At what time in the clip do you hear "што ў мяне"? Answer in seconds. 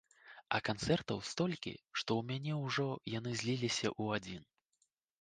1.99-2.59